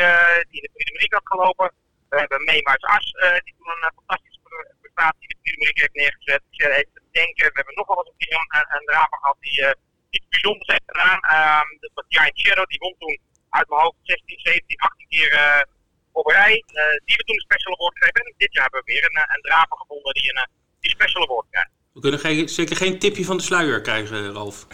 [0.51, 1.69] die in de Mariek had gelopen.
[2.09, 3.07] We hebben Meemaus As,
[3.45, 6.43] die toen een fantastische pre- prestatie in de Mariek heeft neergezet.
[6.51, 9.59] Ik even te denken, we hebben nog wel eens een keer een, een, gehad die
[10.17, 11.21] iets bijzonders heeft gedaan.
[11.21, 13.19] Ehm, dat was Giant Shadow, die won toen
[13.59, 15.63] uit mijn hoofd 16, 17, 18 keer eh,
[16.13, 16.57] op rij.
[16.67, 18.25] Eh, die we toen een special award gegeven.
[18.27, 20.49] En dit jaar hebben we weer een, een draver gevonden die een
[20.81, 21.71] die special award krijgt.
[21.95, 24.67] We kunnen geen, zeker geen tipje van de sluier krijgen, Ralf.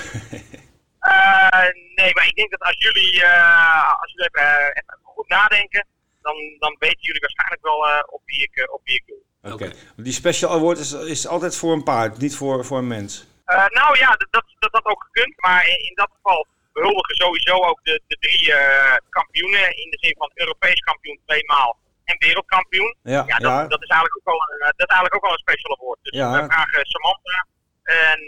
[0.99, 5.29] Eh, nee, maar ik denk dat als jullie, eh, als jullie even, eh, even goed
[5.29, 5.87] nadenken,
[6.23, 9.53] dan, dan weten jullie waarschijnlijk wel eh, op, wie ik, eh, op wie ik doe.
[9.53, 9.73] Oké.
[9.97, 13.27] Die special award is, is altijd voor een paard, niet voor, voor een mens.
[13.45, 17.15] Eh, nou ja, dat, dat, dat had ook gekund, maar in, in dat geval behuldigen
[17.15, 21.77] sowieso ook de, de drie eh, kampioenen, in de zin van Europees kampioen tweemaal
[22.11, 22.93] en wereldkampioen.
[23.03, 23.67] Ja, Ja, dat, ja.
[23.75, 25.99] dat is eigenlijk ook wel, een, eh, dat is eigenlijk ook wel een special award.
[26.03, 26.29] Dus Ja.
[26.33, 27.39] we vragen Samantha
[27.83, 28.19] en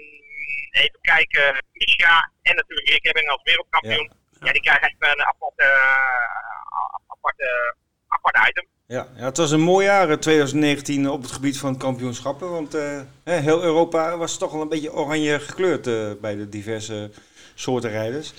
[0.82, 4.08] even kijken, Misha en natuurlijk Rick Ebbing als wereldkampioen.
[4.46, 7.74] Ja, die krijgen even een aparte, eh, aparte,
[8.08, 8.66] aparte item.
[8.86, 12.50] Ja, ja, het was een mooi jaar eh, 2019 op het gebied van kampioenschappen.
[12.50, 17.10] Want eh, heel Europa was toch wel een beetje oranje gekleurd eh, bij de diverse
[17.54, 18.34] soorten rijders.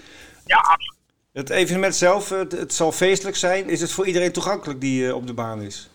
[0.46, 0.91] Ja, absoluut.
[1.34, 3.70] Het evenement zelf, eh, het, het zal feestelijk zijn.
[3.70, 5.90] Is het voor iedereen toegankelijk die eh, op de baan is?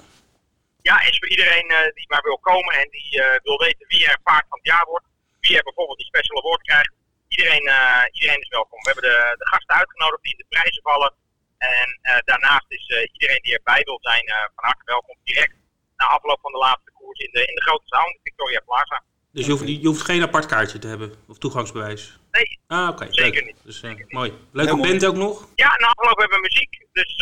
[0.88, 4.06] Ja, is voor iedereen eh, die maar wil komen en die eh, wil weten wie
[4.06, 5.06] er paard van het jaar wordt.
[5.40, 6.92] wie er bijvoorbeeld die special award krijgt.
[7.28, 8.78] Iedereen, uh, iedereen is welkom.
[8.82, 11.12] We hebben de, de gasten uitgenodigd die in de prijzen vallen.
[11.58, 15.16] En uh, daarnaast is uh, iedereen die erbij wil zijn van harte welkom.
[15.24, 15.54] Direct
[15.96, 19.02] na afloop van de laatste koers in de, in de grote zaal, de Victoria Plaza.
[19.32, 22.18] Dus je hoeft, je hoeft geen apart kaartje te hebben of toegangsbewijs?
[22.36, 23.06] Nee, ah, oké.
[23.10, 23.44] zeker leuk.
[23.44, 23.56] niet.
[23.64, 24.32] Dus, mooi.
[24.52, 25.48] Leuke band ook nog?
[25.54, 26.86] Ja, na afloop hebben we muziek.
[26.92, 27.14] Dus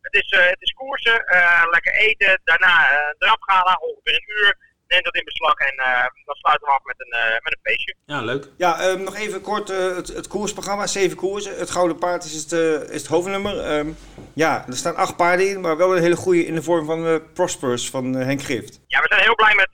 [0.00, 1.24] het, is, het is koersen,
[1.70, 4.56] lekker eten, daarna een drapgala, ongeveer een uur
[4.88, 7.70] neemt dat in beslag en uh, dan sluiten we af met een, uh, met een
[7.70, 7.94] feestje.
[8.06, 8.48] Ja, leuk.
[8.56, 10.86] Ja, um, nog even kort uh, het, het, koersprogramma.
[10.86, 11.58] Zeven koersen.
[11.58, 12.52] Het Gouden Paard is het,
[12.90, 13.78] is het hoofdnummer.
[13.78, 13.96] Um,
[14.34, 17.32] ja, er staan acht paarden in, maar wel een hele goede in de vorm van
[17.32, 18.80] Prosperous van Henk Grift.
[18.86, 19.72] Ja, we zijn heel blij met,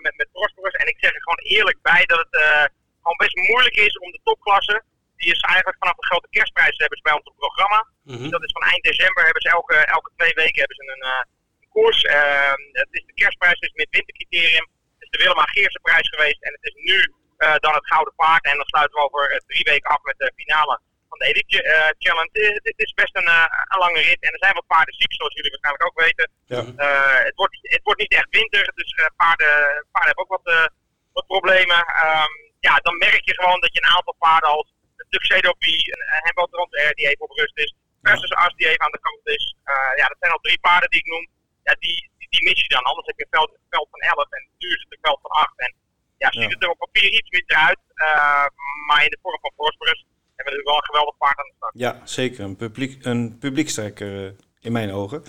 [0.00, 0.74] met, met Prosperous.
[0.74, 2.70] En ik zeg er gewoon eerlijk bij dat het
[3.06, 4.78] gewoon best moeilijk is om de topklasse...
[5.16, 7.80] Die is eigenlijk vanaf de grote kerstprijs hebben ze bij ons op het programma.
[8.02, 8.30] Mm -hmm.
[8.30, 11.04] Dat is van eind december hebben ze elke, elke twee weken hebben ze een
[11.74, 12.00] koers.
[12.04, 14.66] Uh, het is de kerstprijs, het is met wintercriterium.
[14.98, 16.98] Het is de Willem Geerse prijs geweest en het is nu
[17.38, 18.44] uh, dan het Gouden Paard.
[18.44, 21.90] En dan sluiten we over drie weken af met de finale van de Elite uh,
[21.98, 22.60] Challenge.
[22.70, 23.30] Het is best een,
[23.72, 26.26] een, lange rit en er zijn wat paarden ziek, zoals jullie waarschijnlijk ook weten.
[26.54, 26.62] Ja.
[27.28, 29.54] het, wordt, het wordt niet echt winter, dus paarden,
[29.92, 30.70] paarden hebben ook wat,
[31.12, 31.80] wat problemen.
[32.04, 34.68] Um, ja, dan merk je gewoon dat je een aantal paarden als
[35.08, 38.96] Tuxedo B, een Hembo Transfer die even op rust is, versus As die even aan
[38.96, 39.44] de kant is.
[40.00, 41.26] ja, dat zijn al drie paarden die ik noem
[41.68, 42.88] ja, die, die, die, mis je dan.
[42.90, 45.20] Anders heb je een veld, een veld van 11 en nu is het een veld
[45.22, 45.52] van 8.
[45.56, 45.72] En
[46.22, 48.46] ja, ziet het er op papier iets minder uit, uh,
[48.86, 50.04] maar in de vorm van Prosperous
[50.36, 51.72] hebben we natuurlijk wel een geweldig paard aan de start.
[51.74, 52.44] Ja, zeker.
[52.44, 55.22] Een, publiek, een publiekstrekker uh, in mijn ogen.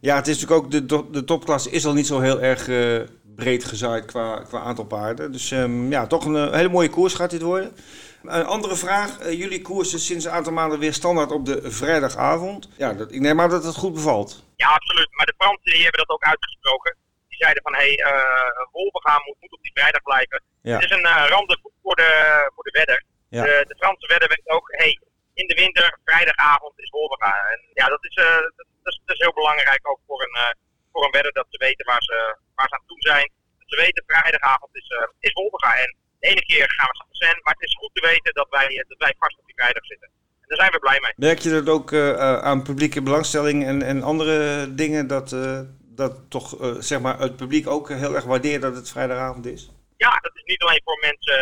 [0.00, 3.02] Ja, het is natuurlijk ook, de, de topklasse is al niet zo heel erg uh,
[3.36, 5.32] breed gezaaid qua, qua aantal paarden.
[5.32, 7.76] Dus um, ja, toch een hele mooie koers gaat dit worden.
[8.22, 9.20] Een andere vraag.
[9.20, 12.68] Uh, jullie koersen sinds een aantal maanden weer standaard op de vrijdagavond.
[12.76, 14.44] Ja, dat, ik neem aan dat het goed bevalt.
[14.56, 15.08] Ja, absoluut.
[15.10, 16.96] Maar de Fransen die hebben dat ook uitgesproken.
[17.28, 20.42] Die zeiden van, hé, hey, uh, Wolvergaan moet, moet op die vrijdag blijven.
[20.62, 20.74] Ja.
[20.74, 22.10] Het is een uh, rande voor de,
[22.54, 23.04] voor de wedder.
[23.28, 23.42] Ja.
[23.42, 25.00] De, de Franse wedder weet ook, hé, hey,
[25.34, 27.44] in de winter, vrijdagavond is Wolvergaan.
[27.52, 30.36] En ja, dat is, dat, dat, is, dat is heel belangrijk ook voor een,
[30.92, 33.28] voor een wedder dat ze weten waar ze, waar ze aan toe zijn.
[33.58, 34.88] Dat ze weten, vrijdagavond is,
[35.26, 35.78] is Wolvergaan.
[35.84, 35.90] En
[36.20, 38.98] de ene keer gaan we Saint maar het is goed te weten dat wij, dat
[38.98, 40.08] wij vast op die vrijdag zitten.
[40.40, 41.12] En daar zijn we blij mee.
[41.16, 46.30] Merk je dat ook uh, aan publieke belangstelling en, en andere dingen, dat, uh, dat
[46.30, 49.70] toch uh, zeg maar het publiek ook heel erg waardeert dat het vrijdagavond is?
[49.96, 51.38] Ja, dat is niet alleen voor mensen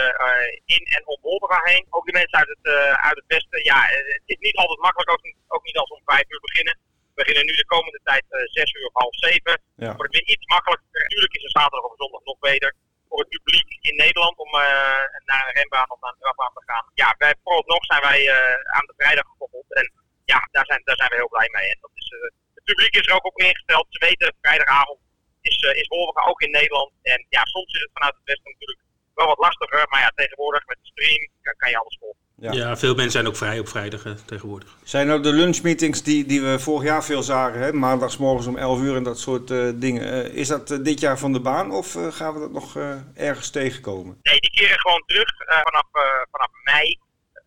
[0.65, 1.87] in en om Wolverga heen.
[1.91, 2.73] Ook de mensen uit het,
[3.09, 3.65] uit het westen.
[3.65, 6.41] Ja, het is niet altijd makkelijk, ook niet, ook niet als we om vijf uur
[6.41, 6.79] beginnen.
[7.15, 8.25] We beginnen nu de komende tijd
[8.59, 9.55] zes uur of half zeven.
[9.77, 9.95] Ja.
[9.97, 11.03] Wordt het weer iets makkelijker.
[11.03, 12.71] Natuurlijk is een zaterdag of zondag nog beter
[13.15, 16.63] voor het publiek in Nederland om uh, naar een renbaan of naar een drafbaan te
[16.71, 16.85] gaan.
[17.03, 19.69] Ja, wij, vooralsnog zijn wij uh, aan de vrijdag gekoppeld.
[19.81, 19.87] En
[20.33, 21.69] ja, daar zijn, daar zijn we heel blij mee.
[21.75, 22.21] En dat is, uh,
[22.57, 23.87] het publiek is er ook op ingesteld.
[23.91, 24.99] Ze weten, vrijdagavond
[25.41, 26.93] is, is Wolverga ook in Nederland.
[27.03, 28.83] En ja, soms is het vanuit het westen natuurlijk
[29.15, 29.87] wel wat lastiger.
[29.91, 32.24] Maar ja, tegenwoordig met de stream kan, kan je alles volgen.
[32.37, 32.53] Ja.
[32.53, 32.77] ja.
[32.77, 34.77] veel mensen zijn ook vrij op vrijdag hè, tegenwoordig.
[34.85, 37.73] Zijn nou de lunchmeetings die, die we vorig jaar veel zagen, hè?
[37.73, 40.03] maandagsmorgens om 11 uur en dat soort uh, dingen.
[40.03, 42.77] Uh, is dat uh, dit jaar van de baan of gaan we dat nog
[43.15, 44.19] ergens tegenkomen?
[44.23, 45.31] Nee, die keren gewoon terug.
[45.63, 45.89] vanaf,
[46.31, 46.99] vanaf mei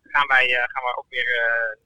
[0.02, 1.32] gaan wij gaan we ook weer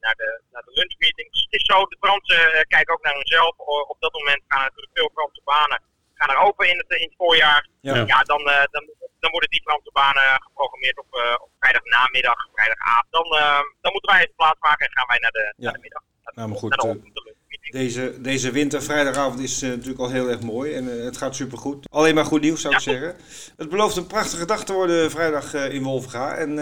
[0.01, 1.47] naar, de, naar de lunchmeetings.
[1.51, 3.59] Het is zo, de Fransen kijken ook naar hunzelf.
[3.89, 5.81] Op dat moment gaan natuurlijk veel Franse banen
[6.23, 7.69] gaan er open in het, in het voorjaar.
[7.81, 8.43] Ja, ja dan,
[8.75, 8.85] dan,
[9.23, 13.07] dan worden die Franse banen geprogrammeerd op, uh, op vrijdagnamiddag, vrijdagavond.
[13.11, 15.65] Dan, uh, dan moeten wij even plaatsmaken en gaan wij naar de, ja.
[15.65, 16.03] naar de middag.
[16.25, 17.31] Naar, nou, maar goed, naar de
[17.71, 21.89] deze, deze winter, vrijdagavond, is natuurlijk al heel erg mooi en het gaat supergoed.
[21.91, 23.17] Alleen maar goed nieuws zou ja, ik zeggen.
[23.57, 26.35] Het belooft een prachtige dag te worden vrijdag in Wolfga.
[26.37, 26.59] En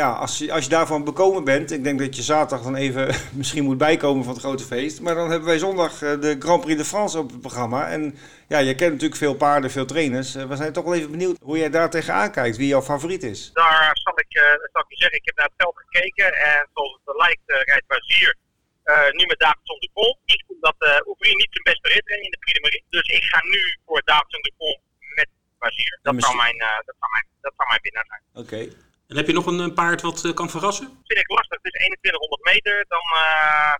[0.00, 3.14] ja, als je, als je daarvan bekomen bent, ik denk dat je zaterdag dan even
[3.40, 5.00] misschien moet bijkomen van het grote feest.
[5.00, 7.88] Maar dan hebben wij zondag de Grand Prix de France op het programma.
[7.88, 10.34] En ja, je kent natuurlijk veel paarden, veel trainers.
[10.34, 13.50] We zijn toch wel even benieuwd hoe jij daar tegenaan kijkt, wie jouw favoriet is.
[13.52, 16.68] Daar zal ik, uh, zal ik je zeggen, ik heb naar het veld gekeken en
[16.74, 18.36] zoals het lijkt uh, rijdt Bazier
[18.84, 20.18] uh, nu met Davidson de Pol.
[20.24, 22.84] Ik vond dat uh, Ouvry niet zijn beste rit in de Prix de Marie.
[22.88, 24.80] Dus ik ga nu voor Davidson de Pol
[25.14, 25.28] met
[25.58, 25.98] Bazier.
[26.02, 28.22] Dat, zou mijn, dat, zou mijn, dat zou mijn winnaar zijn.
[28.44, 28.54] Oké.
[28.54, 28.92] Okay.
[29.14, 30.86] En heb je nog een, een paard wat uh, kan verrassen?
[30.86, 31.58] Dat vind ik lastig.
[31.62, 32.76] Het is 2100 meter.
[32.94, 33.74] Dan, uh,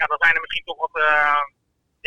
[0.00, 1.42] ja, dan zijn er misschien toch wat, uh,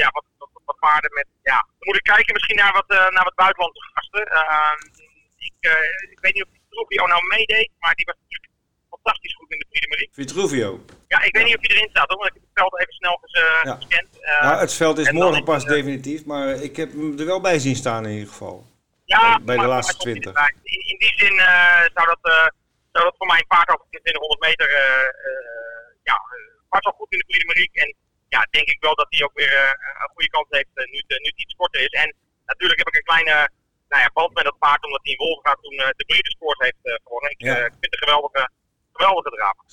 [0.02, 1.28] ja, wat, wat, wat, paarden met.
[1.52, 4.24] Ja, dan moet ik kijken misschien naar wat, naar wat buitenlandse gasten.
[5.48, 5.58] ik,
[6.16, 8.52] ik weet niet of Vitruvio nou meedeed, maar die was natuurlijk
[8.90, 10.10] fantastisch goed in de Marie.
[10.12, 10.70] Vitruvio?
[11.08, 12.94] Ja, ik weet niet of hij erin staat hoor, want ik heb het veld even
[12.94, 13.76] snel ges, ja.
[13.76, 14.10] gescand.
[14.42, 17.76] ja, het veld is morgen pas definitief, maar ik heb hem er wel bij zien
[17.76, 18.58] staan in ieder geval.
[19.06, 20.34] Ja, bij de laatste 20.
[20.64, 21.36] In, in die zin
[21.94, 22.54] zou dat
[22.94, 26.18] zou dat voor mij een paard over 2200 meter uh, uh, ja,
[26.74, 27.70] was al goed in de de Marie.
[27.84, 27.90] En
[28.36, 29.54] ja, denk ik wel dat hij ook weer
[30.02, 31.94] een goede kans heeft nu, het, nu het iets korter is.
[32.04, 32.10] En
[32.52, 33.36] natuurlijk heb ik een kleine,
[33.90, 37.32] nou ja, band met dat paard omdat hij in Wolvenga toen de Breeders' heeft gewonnen.
[37.32, 37.56] Ik, Ja.
[37.72, 38.50] ik vind het een geweldige,
[38.94, 39.24] geweldige.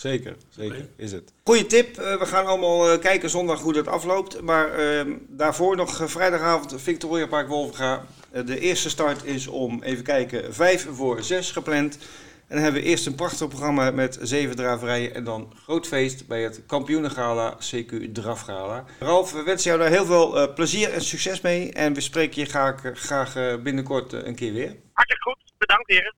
[0.01, 1.33] Zeker, zeker is het.
[1.45, 1.97] Goeie tip.
[1.97, 4.41] Eh, we gaan allemaal eh, kijken zondag hoe dat afloopt.
[4.41, 8.05] Maar ehm, daarvoor nog eh, vrijdagavond Victoria Park Wolvenga.
[8.33, 11.99] Eh, de eerste start is om, even kijken, vijf voor zes gepland.
[12.51, 15.15] En dan hebben we eerst een prachtig programma met zeven draverijen.
[15.15, 18.85] En dan groot feest bij het kampioenengala CQ Drafgala.
[18.99, 21.73] Ralf, we wensen jou daar heel veel eh, plezier en succes mee.
[21.73, 24.77] En we spreken je graag, eh, graag eh, binnenkort een keer weer.
[24.93, 25.53] Hartstikke goed.
[25.59, 26.15] Bedankt heren.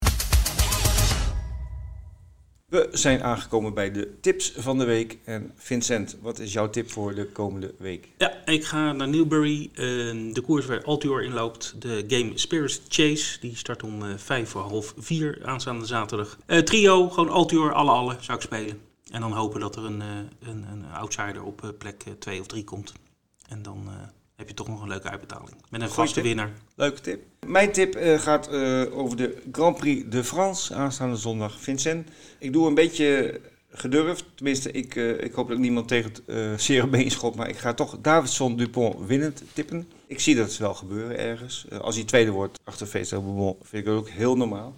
[2.73, 5.19] We zijn aangekomen bij de tips van de week.
[5.25, 8.09] En Vincent, wat is jouw tip voor de komende week?
[8.19, 9.71] Ja, ik ga naar Newbury.
[9.75, 9.79] eh,
[10.35, 11.75] de koers waar Altior in loopt.
[11.79, 13.41] De Game Spirit Chase.
[13.41, 16.39] Die start om eh, vijf voor half vier aanstaande zaterdag.
[16.47, 18.81] Eh, trio, gewoon Altior, alle alle zou ik spelen.
[19.11, 20.09] En dan hopen dat er een, eh,
[20.41, 22.93] een, een outsider op plek 2 of 3 komt.
[23.49, 23.89] En dan
[24.43, 25.51] heb je toch nog een leuke uitbetaling.
[25.51, 26.25] Met een Goeie vaste tip.
[26.25, 26.51] winnaar.
[26.75, 27.23] Leuke tip.
[27.47, 31.61] Mijn tip eh, gaat eh, over de Grand Prix de France aanstaande zondag.
[31.61, 34.25] Vincent, ik doe een beetje gedurfd.
[34.35, 37.35] Tenminste, ik, eh, ik hoop dat niemand tegen het zere been schot.
[37.35, 39.89] Maar ik ga toch Davidson Dupont winnend tippen.
[40.07, 41.67] Ik zie dat wel gebeuren ergens.
[41.81, 44.75] Als hij tweede wordt achter Feestel Bourbon vind ik dat ook heel normaal.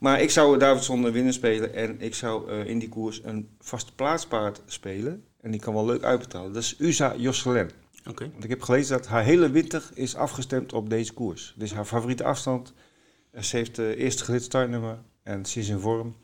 [0.00, 1.74] Maar ik zou Davidson winnen spelen.
[1.74, 5.24] En ik zou in die koers een vaste plaatspaard spelen.
[5.40, 6.52] En die kan wel leuk uitbetalen.
[6.52, 7.70] Dat is USA Josselin.
[8.04, 11.54] Want ik heb gelezen dat haar hele winter is afgestemd op deze koers.
[11.56, 12.72] Dit is haar favoriete afstand.
[13.30, 16.14] Eh, Ze heeft het eerste gelid startnummer en ze is in vorm.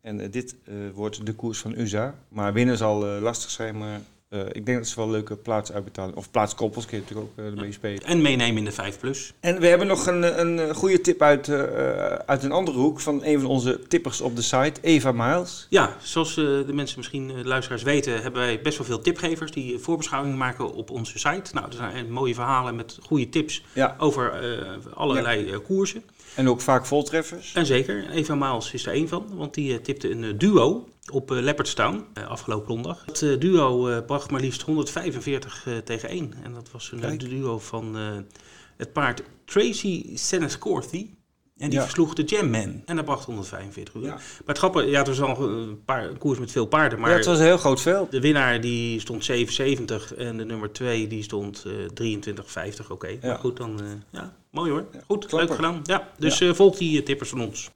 [0.00, 2.14] En eh, dit eh, wordt de koers van USA.
[2.28, 4.00] Maar winnen zal eh, lastig zijn, maar
[4.34, 6.16] eh, ik denk dat ze wel leuke plaatsuitbetaling...
[6.16, 8.02] Of plaatskoppels kun je natuurlijk ook eh, ermee spelen.
[8.02, 9.32] En meenemen in de 5 plus.
[9.40, 11.48] En we hebben nog een, een eh, goede tip uit,
[12.26, 15.66] uit een andere hoek van een van onze tippers op de site, Eva Miles.
[15.68, 19.50] Ja, zoals eh, de mensen misschien, eh, luisteraars weten, hebben wij best wel veel tipgevers
[19.50, 21.50] die voorbeschouwingen maken op onze site.
[21.52, 26.02] Nou, er zijn mooie verhalen met goede tips Ja, over eh, allerlei eh, koersen.
[26.34, 27.52] En ook vaak voltreffers.
[27.54, 30.88] En zeker, Eva Maals is er één van, want die eh, tipte een eh, duo
[31.12, 33.02] op eh, Leopardstown afgelopen zondag.
[33.06, 36.34] Het duo bracht maar liefst 145 eh, tegen 1.
[36.42, 37.20] En dat was een Kijk.
[37.20, 37.96] duo van
[38.76, 41.06] het paard Tracy Senescorthy.
[41.56, 41.84] En die Ja.
[41.84, 42.82] versloeg de Jam Man.
[42.84, 44.02] En dat bracht 145 uur.
[44.02, 44.08] Ja.
[44.14, 47.00] Maar het grappige, ja, het was al een, paar, een koers met veel paarden.
[47.00, 48.10] Maar ja, het was een heel groot veld.
[48.10, 52.90] de winnaar die stond 7,70 en de nummer 2 die stond eh 23,50.
[52.90, 53.16] Oké, Ja.
[53.22, 53.80] maar goed dan.
[54.10, 54.86] ja, mooi hoor.
[55.06, 55.48] Goed, klapper.
[55.48, 55.80] leuk gedaan.
[55.84, 57.70] Ja, dus eh volg die eh, tippers van ons.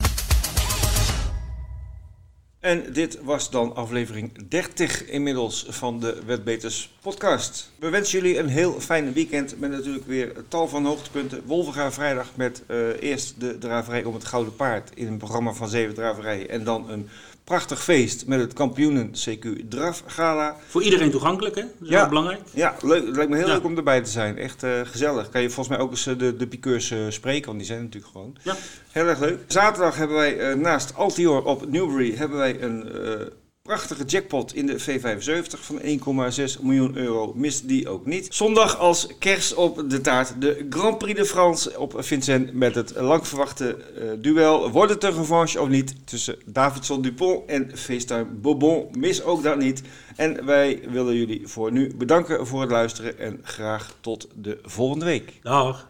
[2.60, 7.72] En dit was dan aflevering 30 inmiddels van de Wetbeters podcast.
[7.78, 11.42] We wensen jullie een heel fijn weekend met natuurlijk weer tal van hoogtepunten.
[11.44, 15.68] Wolvenga vrijdag met eh, eerst de draverij om het Gouden Paard in een programma van
[15.68, 16.48] zeven draverijen.
[16.48, 17.08] En dan een
[17.48, 20.56] prachtig feest met het kampioenen CQ Draf Gala.
[20.68, 21.60] Voor iedereen toegankelijk, hè?
[21.62, 21.98] Dat is Ja.
[21.98, 22.40] wel belangrijk.
[22.54, 23.06] Ja, leuk.
[23.06, 23.52] Het lijkt me heel Ja.
[23.52, 24.38] leuk om erbij te zijn.
[24.38, 25.28] Echt eh, gezellig.
[25.28, 27.82] Kan je volgens mij ook eens eh, de, de piqueurs eh, spreken, want die zijn
[27.82, 28.36] natuurlijk gewoon.
[28.42, 28.56] Ja.
[28.90, 29.38] Heel erg leuk.
[29.46, 32.88] Zaterdag hebben wij naast Altior op Newbury hebben wij een
[33.68, 37.32] prachtige jackpot in de V75 van 1,6 miljoen euro.
[37.34, 38.26] Mis die ook niet.
[38.34, 42.92] Zondag als kers op de taart de Grand Prix de France op Vincent met het
[42.96, 44.70] lang verwachte eh, duel.
[44.70, 48.88] Wordt het een revanche of niet tussen Davidson Dupont en FaceTime Bourbon?
[48.92, 49.82] Mis ook dat niet.
[50.16, 55.04] En wij willen jullie voor nu bedanken voor het luisteren en graag tot de volgende
[55.04, 55.32] week.
[55.42, 55.88] Dag.